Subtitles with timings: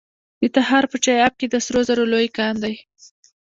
[0.41, 2.75] د تخار په چاه اب کې د سرو زرو لوی کان دی.